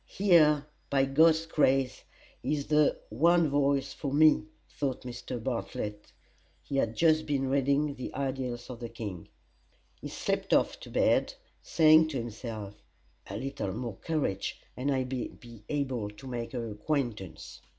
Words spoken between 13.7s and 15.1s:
more courage, and I